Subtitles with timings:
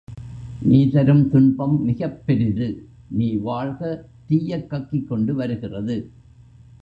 [0.61, 2.87] நீ தரும் துன்பம் மிகப் பெரிது
[3.07, 4.05] நீ வாழ்க
[4.25, 6.11] தீயைக் கக்கிக்கொண்டு வருகிறது.